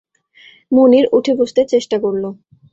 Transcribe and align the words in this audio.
মুনির 0.71 1.05
উঠে 1.11 1.33
বসতে 1.39 1.61
চেষ্টা 1.71 1.97
করল। 2.03 2.23